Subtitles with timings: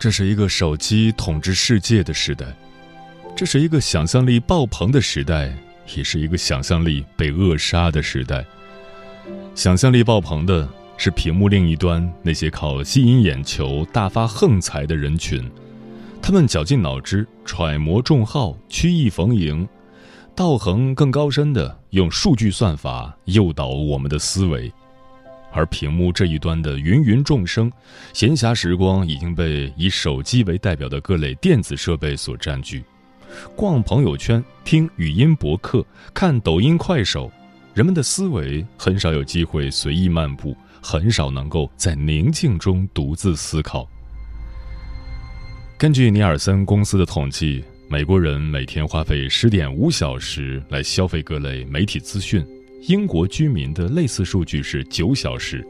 [0.00, 2.46] 这是一个手机统治世界的时代，
[3.36, 5.54] 这是一个想象力爆棚的时代，
[5.94, 8.42] 也是一个想象力被扼杀的时代。
[9.54, 15.44] 想象力爆棚的是屏幕另一端那些靠吸引眼球大发横财的人群，
[16.22, 19.68] 他们绞尽脑汁揣摩众号，曲意逢迎，
[20.34, 24.72] 道行更高深的用数据算法诱导我们的思维。
[25.52, 27.70] 而屏幕这一端的芸芸众生，
[28.12, 32.84] 闲暇时光已经被以手机为代表的各类电子设备所占据。
[33.54, 37.30] 逛朋友圈、听语音博客、看抖音、快手，
[37.74, 43.88] 人们的思维很少有机会随意漫步，很少能够在宁静中独自思考。
[45.78, 52.44] 根据尼尔森公司的统计，美国人每天花费十点五小时来消费各类媒体资讯。
[52.82, 55.64] 英国居民的类似数据是九小时。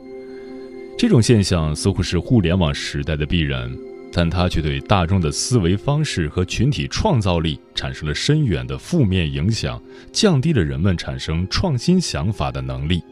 [0.99, 3.75] 这种现象似乎是互联网时代的必然，
[4.13, 9.83] 但它却对大众的思维方式和群体创造力产生了深远的负面影响，
[10.13, 13.03] 降低了人们产生创新想法的能力。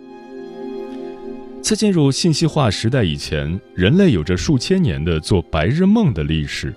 [1.62, 6.74] 在进入信息化时代以前，人类有着数千年的做白日梦的历史。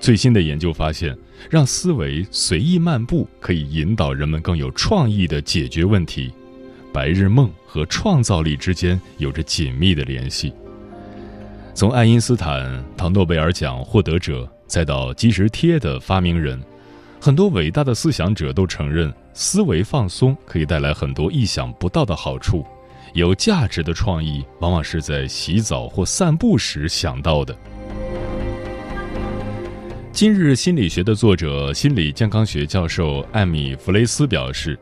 [0.00, 1.16] 最新的研究发现，
[1.50, 6.32] 让思维随意漫步可以引导人们更有创意的解决问题。
[6.92, 10.52] 白日梦和创造力之间有着紧密的联系。
[11.72, 16.60] 从爱因斯坦到诺贝尔奖获得者，再到即时贴的发明人，
[17.20, 22.66] 很多伟大的思想者都承认，思维放松可以带来很多意想不到的好处。
[23.14, 27.56] 有价值的创意往往是在洗澡或散步时想到的。
[30.12, 34.78] 今日心理学的作者、心理健康学教授艾米·弗雷斯表示。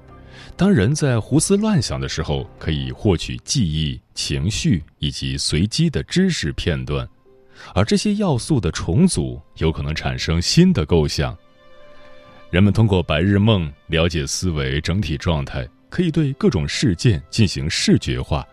[0.58, 7.08] 当人在胡思乱想的时候，可以获取记忆、情绪以及随机的知识片段，
[7.76, 11.38] 而这些要素的重组有可能产生新的构想。
[12.50, 18.44] 人们通过白日梦了解思维整体状态，可以对各种事件进行视觉化，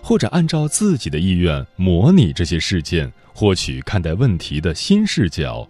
[0.00, 5.68] 或者按照自己的意愿模拟这些事件，获取看待问题的新视角，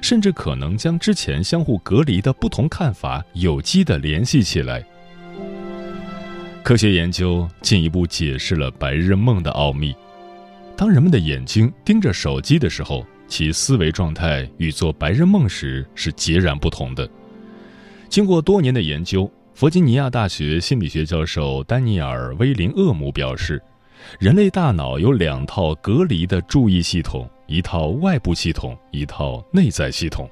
[0.00, 4.82] 甚至可能将之前相互隔离的不同看法有机地联系起来。
[6.68, 9.96] 科学研究进一步解释了白日梦的奥秘。
[10.76, 17.08] 当人们的眼睛盯着手机的时候，其思维状态与做白日梦时是截然不同的。
[18.10, 23.58] 经过多年的研究，弗吉尼亚大学心理学教授丹尼尔·威林厄姆表示，
[24.20, 30.28] 人类大脑有两套隔离的注意系统：一套外部系统，一套内在系统。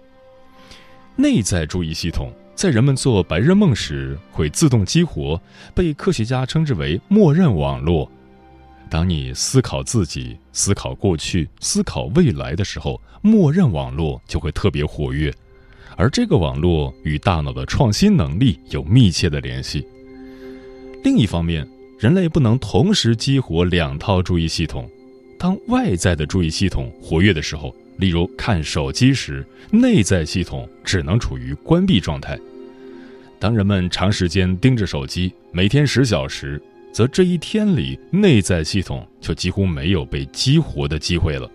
[1.17, 2.31] 内在注意系统。
[2.57, 5.39] 在人们做白日梦时，会自动激活
[5.75, 8.11] 被科学家称之为“默认网络”。
[8.89, 15.31] 当你思考自己、思考过去、思考未来的时候，默认网络就会特别活跃，
[15.99, 19.87] 而这个网络与大脑的创新能力有密切的联系。
[21.05, 24.89] 另一方面，人类不能同时激活两套注意系统。
[25.39, 32.39] 当外在的注意系统活跃的时候，例如看手机时，内在系统只能处于关闭状态。
[33.39, 36.61] 当人们长时间盯着手机，每天十小时，
[36.93, 41.51] 则这一天里内在系统就几乎没有被激活的机会了。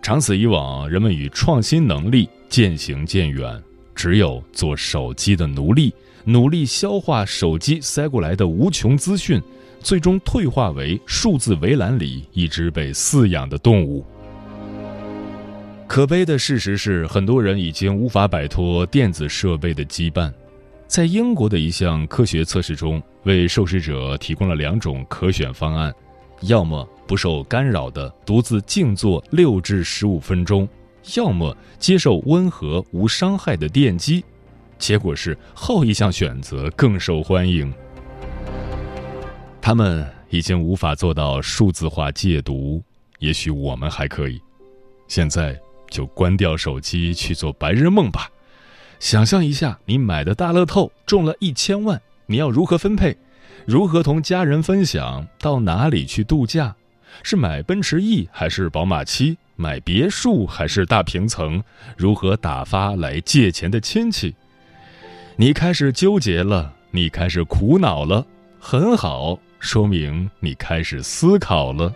[0.00, 3.62] 长此以往，人们与创新能力渐行渐远，
[3.94, 5.92] 只有做手机的奴隶，
[6.24, 9.42] 努力消化手机塞过来的无穷资讯，
[9.80, 14.04] 最终退化为数字围栏里一只被饲养的动物。
[15.88, 20.32] 可悲的事实是，很多人已经无法摆脱电子设备的羁绊。
[20.86, 25.94] 在英国的一项科学测试中，为受试者提供了两种可选方案：
[26.42, 30.68] 要么不受干扰的独自静坐六至十五分钟，
[31.16, 34.24] 要么接受温和无伤害的电击。
[34.78, 37.72] 结果是后一项选择更受欢迎。
[39.60, 42.82] 他们已经无法做到数字化戒毒，
[43.18, 44.40] 也许我们还可以。
[45.08, 45.58] 现在
[45.90, 48.30] 就关掉手机去做白日梦吧。
[48.98, 53.16] 想象一下，你买的大乐透中了一千万，你要如何分配？
[53.66, 55.26] 如何同家人分享？
[55.38, 56.74] 到哪里去度假？
[57.22, 59.36] 是买奔驰 E 还是宝马七？
[59.56, 61.62] 买别墅还是大平层？
[61.96, 64.34] 如何打发来借钱的亲戚？
[65.36, 68.26] 你开始纠结了，你开始苦恼了，
[68.58, 71.94] 很好，说明你开始思考了。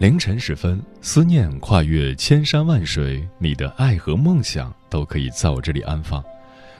[0.00, 6.24] 凌晨时分，思念跨越千山万水，你的爱和梦想都可以在我这里安放。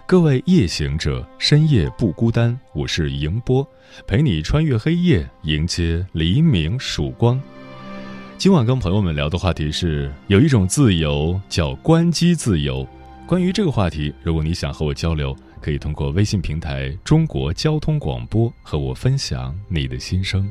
[0.07, 3.63] 各位夜行者，深夜不孤单，我是迎波，
[4.07, 7.39] 陪你穿越黑夜，迎接黎明曙光。
[8.39, 12.89] 今晚跟朋友们聊的话题是：有一种自由叫关机自由。
[13.27, 20.51] 关于这个话题，如果你想和我交流，可以通过微信平台“中国交通广播”和我分享你的心声。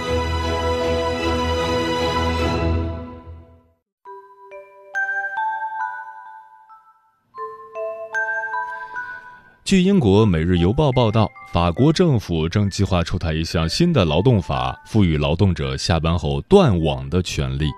[9.71, 17.69] 据英国《每日邮报》报道，法国政府正计划出台一项新的劳动法，赋予劳动者下班后断网的权利。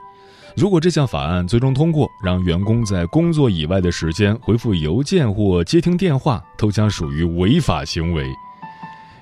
[0.56, 8.25] 如果这项法案最终通过，让员工在工作以外的时间回复邮件或接听电话，都将属于违法行为。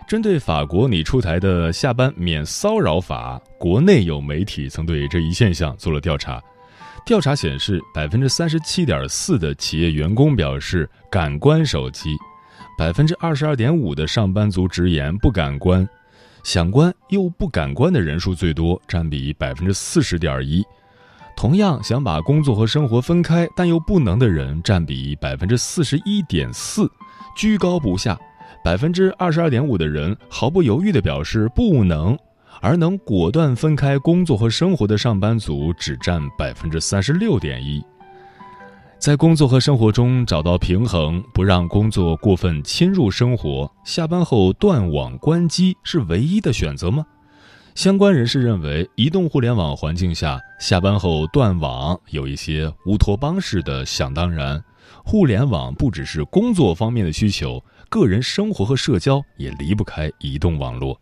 [0.07, 6.41] 针对法国拟出台的下班免骚扰法，国内有媒体曾对这一现象做了调查。
[7.05, 12.15] 调查显示，百分之三十七点四的企业员工表示敢关手机。
[12.81, 15.87] 百分之二十二点五的上班族直言不敢关，
[16.43, 20.65] 想关又不敢关的人数最多，占比百分之四十点一。
[21.37, 26.89] 同样想把工作和生活分开但又不能的人占比百分之四十一点四，
[27.37, 28.19] 居高不下。
[28.63, 32.17] 百分之二十二点五的人毫不犹豫地表示不能，
[32.61, 37.79] 而能果断分开工作和生活的上班族只占百分之三十六点一。
[39.01, 43.67] 在工作和生活中找到平衡，不让工作过分侵入生活。
[43.83, 47.03] 下班后断网关机是唯一的选择吗？
[47.73, 54.63] 相关人士认为，移动互联网环境下，下班后断网有一些乌托邦式的想当然。
[55.03, 57.59] 互联网不只是工作方面的需求，
[57.89, 60.95] 个人生活和社交也离不开移动网络。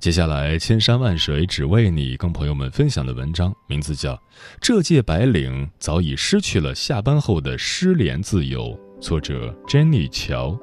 [0.00, 4.14] 接下来，千山万水只为你，跟朋友们分享的文章名字叫
[4.60, 10.56] 《这届白领早已失去了下班后的失联自由》，作者珍妮乔。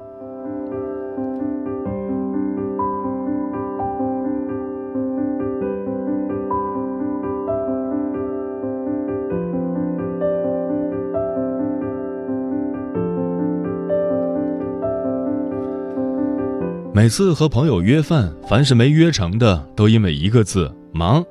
[16.96, 21.22] 每次和朋友约饭，凡是没约成的，都因为一个字“忙”，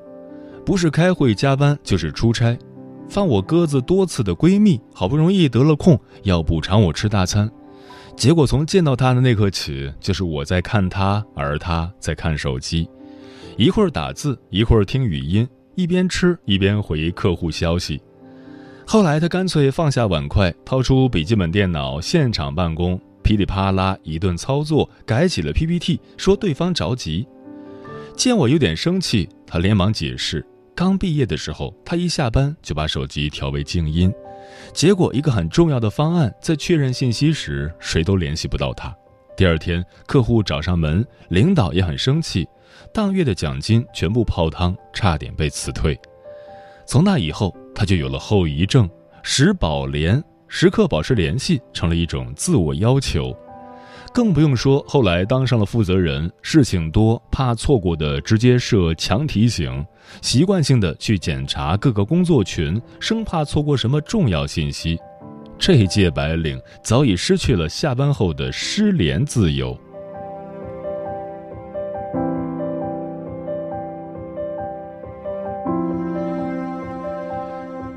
[0.63, 2.55] 不是开会加班，就是出差。
[3.09, 7.49] 放我鸽子多次的闺蜜，好不容易得了空，要补偿我吃大餐，
[8.15, 12.87] 结果从见到她的那刻起，就是我在看她，而她在看手机，
[13.57, 17.99] 一会儿打字，一会儿听语音，一边吃一边回客户消息。
[18.85, 23.01] 后来她干脆放下碗筷，掏出笔记本电脑，现场办公。
[23.25, 27.27] 噼里啪啦一顿操作，改起了 PPT，说对方着急。
[28.15, 34.13] 见我有点生气，他连忙解释：刚毕业的时候，他一下班就把手机调为静音，
[34.75, 38.95] 结果一个很重要的方案在确认信息时，谁都联系不到他。
[39.35, 42.47] 第二天，客户找上门，领导也很生气，
[42.93, 45.99] 当月的奖金全部泡汤，差点被辞退。
[46.85, 48.87] 从那以后，他就有了后遗症，
[49.23, 50.23] 时保联，
[50.57, 53.35] 时刻保持联系成了一种自我要求。
[54.13, 59.85] 更不用说后来当上了负责人，事情多，怕错过的直接设强提醒，
[60.21, 64.97] 习惯性的去检查各个工作群，生怕错过什么重要信息。
[65.59, 69.77] 这一届白领早已失去了下班后的失联自由。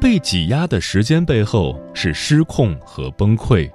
[0.09, 3.71] 被挤压的时间背后是失控和崩溃。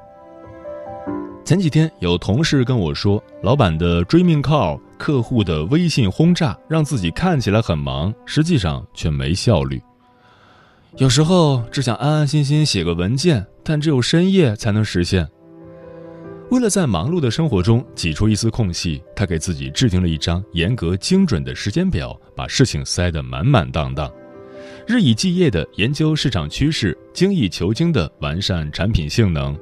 [1.45, 9.79] 前几天有同事跟我说，老板的追命 call、客户的微信轰炸，让自己看起来很忙，实际上却没效率。
[10.97, 15.29] 有时候只想安安心心写个文件，但只有深夜才能实现。
[16.49, 24.11] 为了在忙碌的生活中挤出一丝空隙，他给自己制定了一张严格精准的时间表，把事情塞得满满当当，
[24.85, 29.57] 日以继夜地研究市场趋势，精益求精地完善产品性能。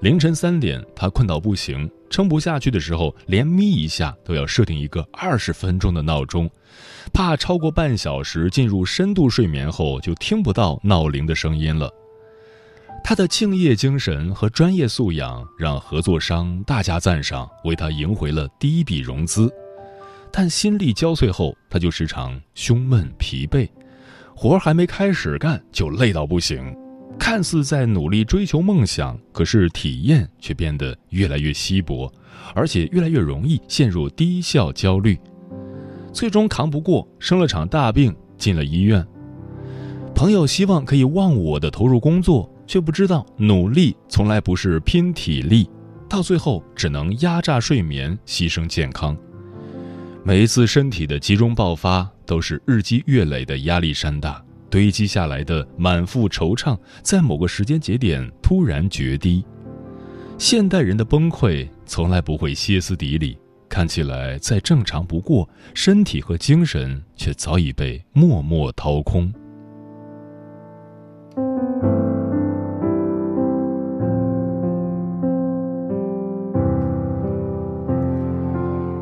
[0.00, 6.50] 凌晨三点，他困到不行，撑不下去的时候，连眯一下都要设定一个二十分钟的闹钟，
[7.12, 11.90] 怕超过半小时进入深度睡眠后就听不到闹铃的声音了。
[13.04, 19.52] 他的敬业精神和专业素养让合作商大加赞赏，为他赢回了第一笔融资。
[20.32, 23.68] 但心力交瘁后，他就时常胸闷疲惫，
[24.38, 26.76] 活还没开始干就累到不行。
[27.18, 32.12] 看似在努力追求梦想，可是体验却变得越来越稀薄，
[32.54, 35.18] 而且越来越容易陷入低效焦虑，
[36.12, 39.04] 最终扛不过，生了场大病，进了医院。
[40.14, 45.66] 朋友希望可以忘我的投入工作，却不知道努力从来不是拼体力，
[46.10, 49.16] 到最后只能压榨睡眠，牺牲健康。
[50.26, 54.44] 每一次身体的集中爆发，都是日积月累的压力山大。
[54.68, 59.44] 堆积下来的满腹惆怅，在某个时间节点突然决堤。
[60.36, 69.32] 现代人的崩溃从来不会歇斯底里，看起来再正常不过，身体和精神却早已被默默掏空。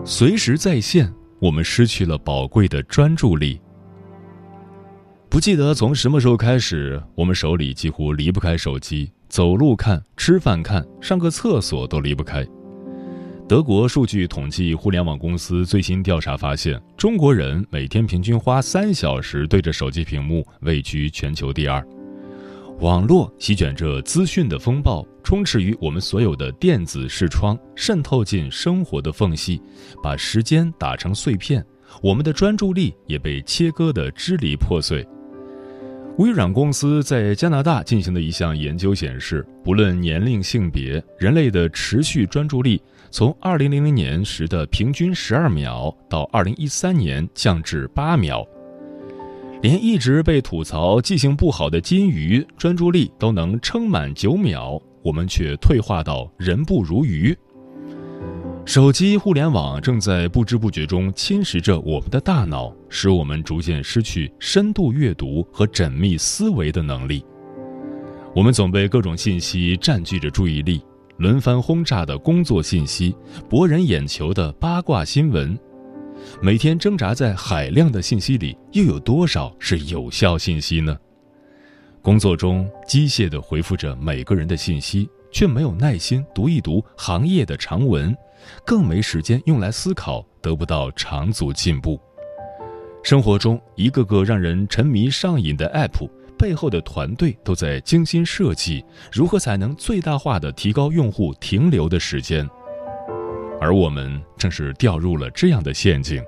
[0.07, 3.59] 随时在线，我们失去了宝贵的专注力。
[5.31, 12.47] 不记得从什么时候开始，我们手里几乎离不开手机，走路看、吃饭看、上个厕所都离不开。
[13.49, 21.83] 德国数据统计互联网公司最新调查发现，中国人每天平均花三小时对着手机屏幕，位居全球第二。
[22.81, 29.63] 网络席卷着资讯的风暴，充斥于我们所有的电子视窗，渗透进生活的缝隙，
[30.03, 31.65] 把时间打成碎片，
[32.03, 35.07] 我们的专注力也被切割得支离破碎。
[36.19, 48.47] 微软公司在加拿大进行的一项研究显示，不论年龄、性别，人类的持续专注力从2000年时的平均12秒，到2013年降至8秒。
[49.65, 57.35] 连一直被吐槽记性不好的金鱼，专注力都能撑满9秒，我们却退化到人不如鱼。
[58.67, 67.25] 手机互联网正在不知不觉中侵蚀着我们的大脑，使我们逐渐失去深度阅读和缜密思维的能力。
[68.37, 70.83] 我们总被各种信息占据着注意力，
[71.17, 73.17] 轮番轰炸的工作信息，
[73.49, 75.59] 博人眼球的八卦新闻，
[76.43, 80.97] 每天挣扎在海量的信息里，又有多少是有效信息呢？
[82.03, 88.15] 工作中机械地回复着每个人的信息，却没有耐心读一读行业的长文。
[88.65, 91.99] 更没时间用来思考，得不到长足进步。
[93.03, 102.47] 生活中一个个让人沉迷上瘾的 App 背后的团队都在精心设计，如何才能最大化的提高用户停留的时间。
[103.65, 106.23] 而我们正是掉入了这样的陷阱。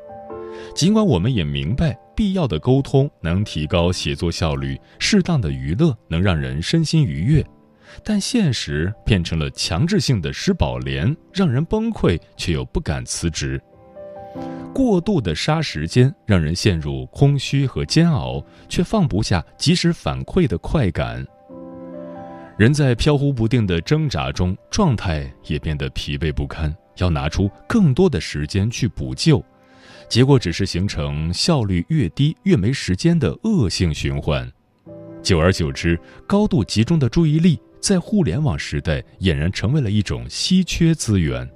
[0.74, 7.44] 尽管我们也明白，必要的沟通能提高写作效率，适当的娱乐能让人身心愉悦。
[8.02, 13.60] 但现实变成了强制性的施宝莲，让人崩溃却又不敢辞职。
[14.72, 21.22] 过度的杀时间，让人陷入空虚和煎熬，却放不下及时反馈的快感。
[22.56, 29.44] 人在飘忽不定的挣扎中，状态也变得疲惫不堪，要拿出更多的时间去补救，
[30.08, 34.50] 结果只是形成效率越低越没时间的恶性循环。
[35.22, 37.58] 久而久之，高度集中的注意力。
[37.78, 41.48] 在互联网时代，俨然成为了一种稀缺资源。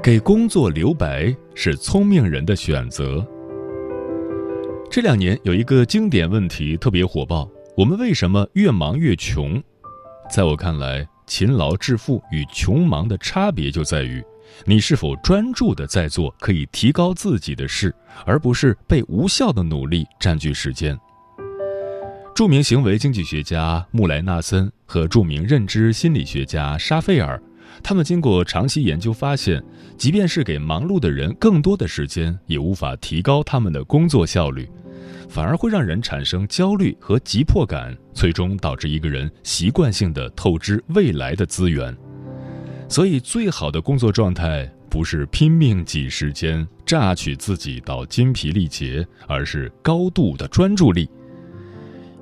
[0.00, 3.26] 给工作留白是聪明人的选择。
[4.90, 9.62] 这两年有一个经典问题特别火爆：我们为什么越忙越穷？
[10.28, 14.20] 在我看来，勤劳致富与穷忙的差别就在于，
[14.64, 17.94] 你是否专注的在做可以提高自己的事，
[18.26, 20.98] 而不是被无效的努力占据时间。
[22.34, 27.40] 著名行为经济学家穆莱纳森和著名认知心理学家沙菲尔。
[27.82, 29.62] 他们经过长期研究发现，
[29.96, 34.68] 即便是给忙碌的人更多的时间，也无法提高他们的工作效率，
[35.28, 41.96] 反而会让人产生焦虑和急迫感，最终导致一个人习惯性的透支未来的资源。
[42.88, 51.08] 所以，最好的工作状态不是拼命挤时间、榨取自己到筋疲力竭，而是高度的专注力。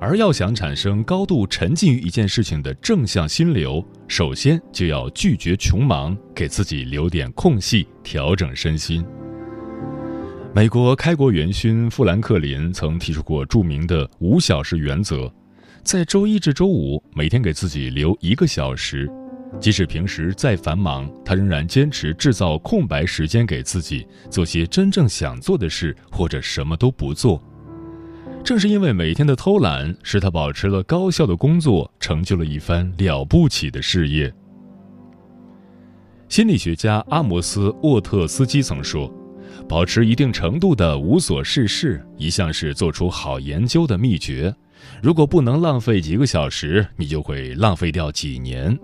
[0.01, 9.05] 而要想产生高度沉浸于一件事情的正向心流，首先就要拒绝穷忙，给自己留点空隙，调整身心。
[10.55, 15.31] 美国开国元勋富兰克林曾提出过著名的五小时原则，
[15.83, 19.11] 在周一至周五每天给自己留一个小时，
[19.59, 27.43] 即使平时再繁忙，他仍然坚持制造空白时间给自己，做些真正想做的事，或者什么都不做。
[28.49, 34.33] 正是因为每天的偷懒，使他保持了高效的工作，成就了一番了不起的事业。
[36.27, 39.07] 心理学家阿摩斯·沃特斯基曾说
[39.69, 44.51] ：“保持一定程度的无所事事，一向是做出好研究的秘诀。
[44.99, 48.75] 如果不能浪费几个小时，你就会浪费掉几年。”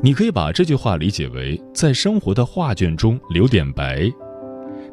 [0.00, 4.08] 你可以把这句话理解为，在生活的画卷中留点白，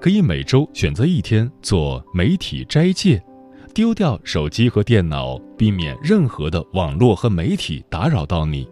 [0.01, 3.23] 可以每周选择一天做媒体斋戒。
[3.73, 8.67] 丢掉手机和电脑，避免任何的网络和媒体打扰到你。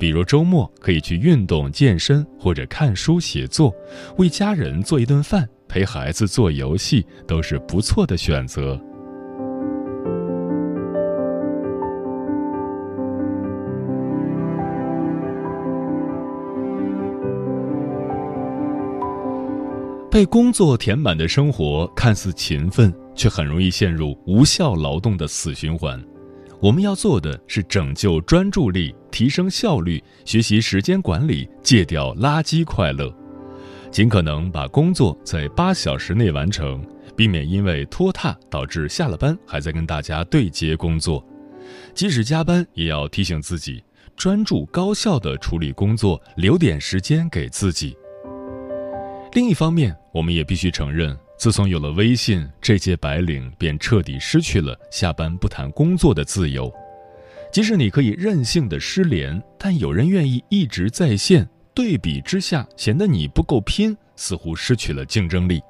[0.00, 3.72] 比如周末可以去运动、健身，或者看书、写作，
[4.18, 8.78] 为家人做一顿饭，陪孩子做游戏，都是不错的选择。
[20.10, 22.92] 被工作填满的生活看似勤奋。
[23.16, 26.00] 却很容易陷入无效劳动的死循环。
[26.60, 33.14] 我们要做的是拯救专注力，提升效率，学习时间管理，戒掉垃圾快乐，
[33.90, 36.82] 尽可能把工作在八小时内完成，
[37.14, 41.24] 避免因为拖沓导致下了班还在跟大家对接工作。
[41.94, 43.82] 即使加班，也要提醒自己
[44.16, 47.94] 专注高效的处理工作，留点时间给自己。
[49.34, 51.14] 另一方面，我们也必须承认。
[51.38, 56.72] 自从有了微信，这届白领便彻底失去了下班不谈工作的自由。
[57.52, 65.60] 即使你可以任性的失联，但有人愿意一直在线，对比之下显得你不够拼，似乎失去了竞争力。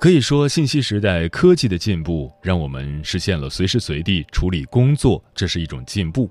[0.00, 6.30] 可以说，信息时代科技的进步让我们实现了随时随地处理工作，这是一种进步。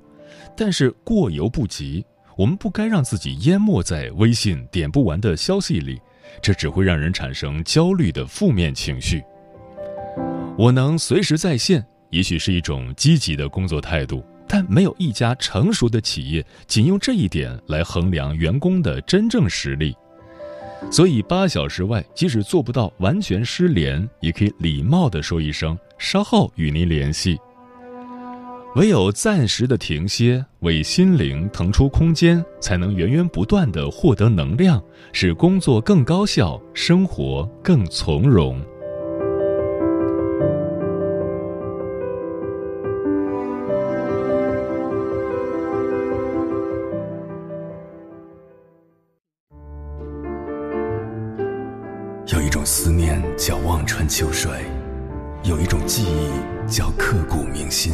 [0.56, 2.06] 但是过犹不及，
[2.38, 6.00] 我们不该让自己淹没在微信点不完的消息里。
[6.42, 9.24] 这只会让人产生焦虑的负面情绪。
[10.58, 19.96] 我能随时在线，也许是一种积极的工作态度，但没有一家成熟的企业仅用这一点来衡量员工的真正实力。
[20.92, 27.38] 所以，八小时外，即使做不到完全失联，也可以礼貌地说一声“稍后与您联系”。
[28.76, 34.80] 唯有暂时的停歇，为心灵腾出空间，才能源源不断的获得能量，
[35.12, 38.62] 使工作更高效，生活更从容。
[52.28, 54.52] 有一种思念叫望穿秋水，
[55.44, 57.94] 有一种记忆叫刻骨铭心。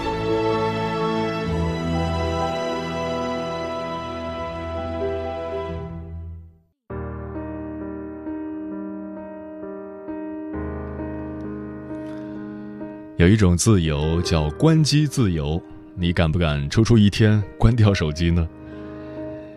[13.21, 15.61] 有一种自由叫关机自由，
[15.95, 18.49] 你敢不敢抽出一天关掉手机呢？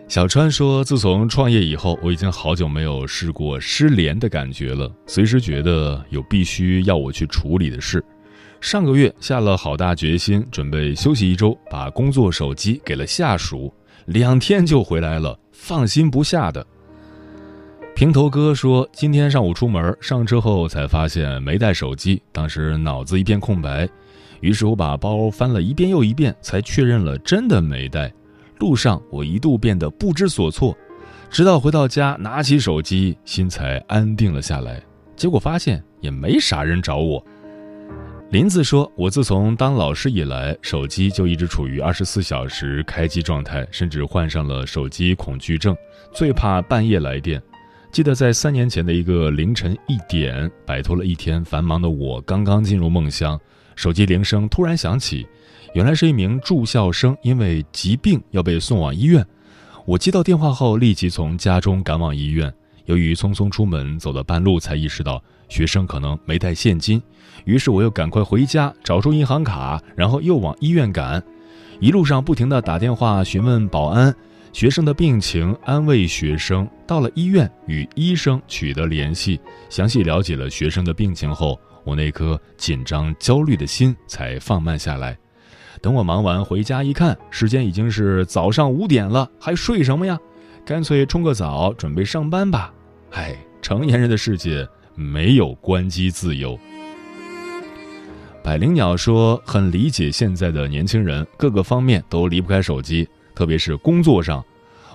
[0.07, 8.05] 小川说：“自从创业以后，我已经好久没有试过失联的感觉了，随时觉得有必须要我去处理的事。
[8.61, 13.73] 上个月下了好大决心，准备休息一周，把工作手机给了下属，
[14.05, 16.63] 两天就回来了，放心不下的。
[17.95, 23.87] 平头哥说：“今天上午出门，上车后才发现没带手机，当时脑子一片空白。
[24.41, 28.11] 于是我把包翻了一遍又一遍，才确认了真的没带。
[28.59, 30.77] 路上我一度变得不知所措，
[31.29, 34.83] 直到回到家拿起手机，心才安定了下来。
[35.15, 37.25] 结果发现也没啥人找我。”
[38.29, 45.73] 林子说：“我自从当老师以来，手机就一直处于二十四小时开机状态，甚至患上了手机恐惧症，
[46.11, 47.41] 最怕半夜来电。”
[47.95, 53.39] 记得在三年前的一个凌晨一点，摆脱了一天繁忙的我，刚刚进入梦乡，
[53.73, 55.25] 手机铃声突然响起，
[55.73, 59.25] 原来是一名住校生因为疾病要被送往医院。
[59.85, 62.53] 我接到电话后，立即从家中赶往医院。
[62.83, 67.01] 由于匆匆出门，走到半路才意识到学生可能没带现金，
[67.45, 71.23] 于是我又赶快回家找出银行卡，然后又往医院赶。
[71.79, 74.13] 一路上不停地打电话询问保安。
[74.55, 76.65] 学生的病情，安慰学生。
[76.87, 79.37] 到了医院，与医生取得联系，
[79.69, 85.17] 详细了解了学生的病情后，我那颗紧张焦虑的心才放慢下来。
[85.81, 90.17] 等我忙完回家一看，时间已经是早上五点了，还睡什么呀？
[90.65, 92.73] 干脆冲个澡，准备上班吧。
[93.11, 94.65] 唉，成年人的世界
[94.95, 96.57] 没有关机自由。
[98.41, 104.43] 百灵鸟说：“很理解现在的年轻人，各个方面都离不开手机。”特别是工作上，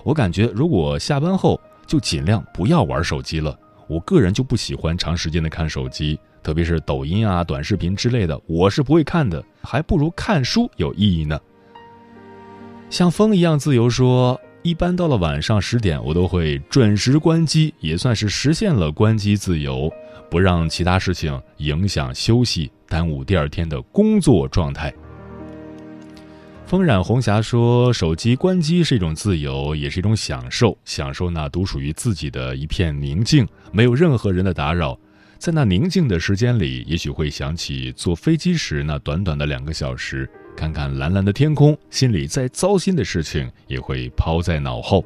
[0.03, 3.57] 我感觉如果下班后就尽量不要玩手机了。
[3.87, 11.37] 我个人就不喜欢长时间的看手机，特别是抖音啊、短视频之类的，我是不会看的，还不如看书有意义呢。
[12.89, 19.91] 像风一样自由说，一般到了晚上十点，我都会准时关机，也算是实现了关机自由，
[20.29, 24.93] 不让其他事情影响休息，耽误第二天的工作状态。
[26.71, 30.77] 风染红霞说：“手机关机是一种自由，也是一种享受。
[30.85, 34.97] 享受那独属于自己的一片宁静，没有任何人的打扰。
[35.37, 45.03] 在那宁静的时间里，也许会想起坐飞机时那短短的两个小时，看看蓝蓝的天空，心里再糟心的事情也会抛在脑后。”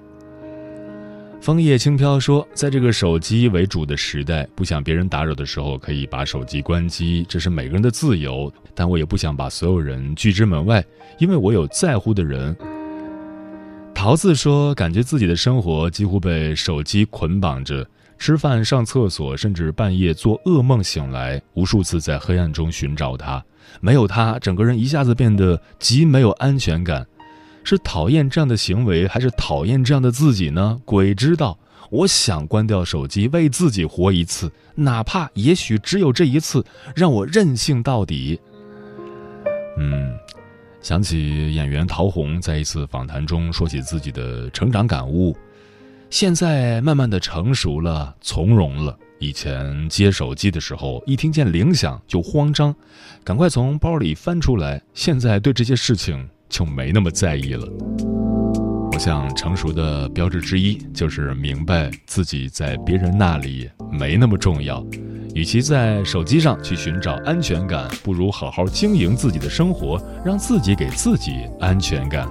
[1.46, 8.52] 枫叶轻飘说：“在这个手机为主的时代，不想别人打扰的时候，可以把手机关机，这是每个人的自由。
[8.74, 10.84] 但我也不想把所有人拒之门外，
[11.20, 12.58] 因为我有在乎的人。”
[13.94, 23.46] 桃子说：“感觉自己的生活几乎被手机捆绑着，吃饭、上厕所，甚至半夜做噩梦醒来，无数次在黑暗中寻找它。
[23.82, 27.06] 没有它，整个人一下子变得极没有安全感。”
[27.66, 30.80] 是讨厌这样的行为，还是讨厌这样的自己呢？
[30.86, 31.58] 鬼知道。
[31.92, 38.40] 我想关掉手机，为自己活一次，哪怕也许只有这一次，让我任性到底。
[39.78, 40.18] 嗯，
[40.82, 45.38] 想起演员陶虹在一次访谈中说起自己的成长感悟，
[46.10, 48.98] 现在慢慢的成熟了，从容了。
[49.20, 52.76] 以前接手机的时候，一听见铃响就慌张，
[53.24, 54.82] 赶快从包里翻出来。
[54.96, 56.28] 现在对这些事情。
[56.50, 57.68] 就没那么在意了。
[58.92, 64.86] 我想，成熟的标志之一就是明白自己在别人那里没那么重要。
[65.34, 72.26] 与其在手机上去寻找安全感，不如好好经营自己的生活，让自己给自己安全感。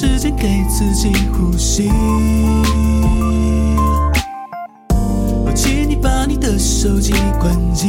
[0.00, 1.90] 时间给自己呼吸。
[4.90, 7.88] 哦请你把你的手机关机。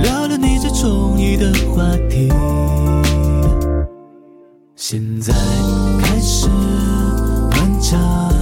[0.00, 2.30] 聊聊你最中意的话题。
[4.76, 5.34] 现在
[6.00, 6.46] 开始
[7.50, 7.98] 还差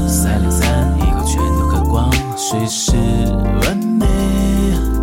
[0.06, 2.92] 三两三一口全都喝光随时
[3.62, 4.06] 完美。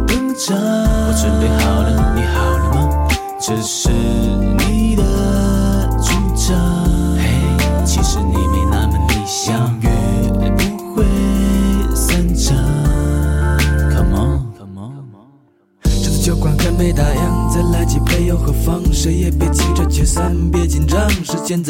[0.06, 0.56] 登场。
[0.56, 3.08] 我准备好了你好了吗？
[3.40, 3.90] 这是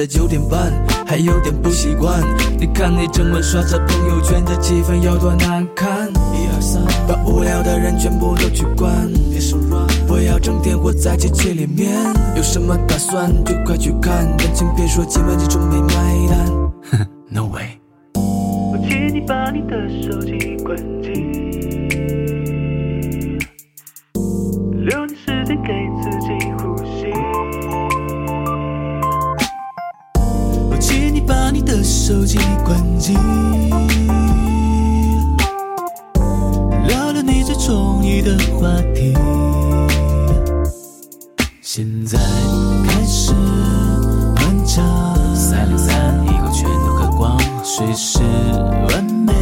[0.07, 0.71] 九点半，
[1.07, 2.21] 还有点不习惯。
[2.59, 6.07] 你看你整晚刷着朋友圈，这气氛有多难看。
[6.11, 9.09] 一二三把无聊的人全部都去关。
[9.31, 11.91] 别手软，不要整天活在机器里面。
[12.35, 17.07] 有什么打算就快去看，但请别说今晚这种没买单。
[17.29, 17.79] No way。
[18.13, 21.32] 我请你把你的手机关机，
[31.75, 33.15] 的手机关机，
[36.87, 39.11] 聊聊你最中意的话题。
[41.63, 42.19] 现在
[42.85, 43.33] 开始
[44.35, 48.19] 漫长，三零三一口全都喝光，随时
[48.89, 49.33] 完美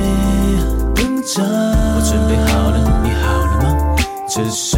[0.95, 1.43] 登场。
[1.43, 3.95] 我准备好了，你好了吗？
[4.29, 4.77] 这是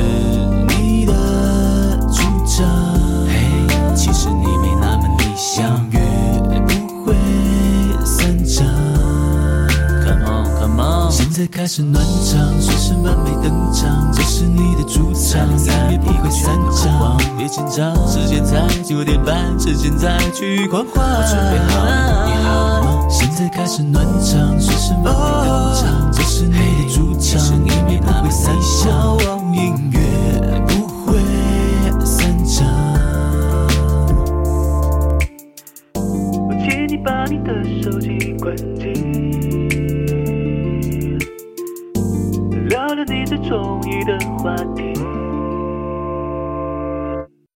[11.33, 17.17] 在开始暖场，随时完美登场，这是你的主场，音乐不会散场。
[17.35, 21.03] 别紧张，时间才九点半，趁现在去狂欢。
[21.03, 23.07] 我准备好了，你好了吗？
[23.09, 29.17] 现在开始暖场，随时完美登场，这是你的主场，音乐不会散场，
[29.55, 30.52] 音乐